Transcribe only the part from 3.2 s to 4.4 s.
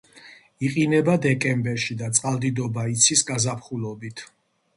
გაზაფხულობით.